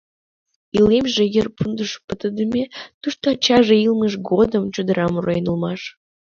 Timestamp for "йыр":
1.35-1.47